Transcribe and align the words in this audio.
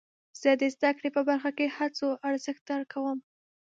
زه 0.41 0.51
د 0.61 0.63
زده 0.75 0.91
کړې 0.97 1.09
په 1.15 1.21
برخه 1.29 1.51
کې 1.57 1.65
د 1.69 1.73
هڅو 1.77 2.07
ارزښت 2.27 2.61
درک 2.69 2.87
کوم. 2.93 3.19